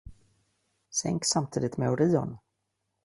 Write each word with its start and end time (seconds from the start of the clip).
Sänkt 0.89 1.27
samtidigt 1.27 1.77
med 1.77 1.89
Orion 1.89 2.37